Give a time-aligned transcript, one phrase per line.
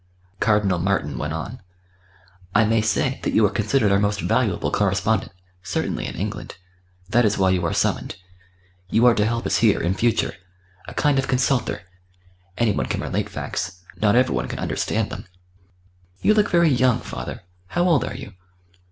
[0.39, 1.61] Cardinal Martin went on.
[2.55, 5.31] "I may say that you are considered our most valuable correspondent
[5.61, 6.55] certainly in England.
[7.09, 8.15] That is why you are summoned.
[8.89, 10.33] You are to help us here in future
[10.87, 11.83] a kind of consultor:
[12.57, 15.25] any one can relate facts; not every one can understand them....
[16.23, 17.43] You look very young, father.
[17.67, 18.33] How old are you?"